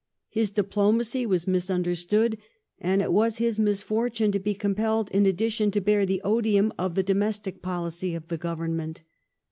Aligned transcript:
His 0.29 0.49
diplomacy 0.49 1.27
was 1.27 1.45
misunderstood, 1.45 2.39
and 2.79 3.03
it 3.03 3.11
was 3.13 3.37
his 3.37 3.59
misfortune 3.59 4.31
to 4.31 4.39
be 4.39 4.55
compelled, 4.55 5.11
in 5.11 5.27
addition, 5.27 5.69
to 5.69 5.79
bear 5.79 6.07
the 6.07 6.21
odium 6.23 6.73
of 6.75 6.95
the 6.95 7.03
domestic 7.03 7.61
policy 7.61 8.15
of 8.15 8.27
the 8.27 8.39
Government. 8.39 9.03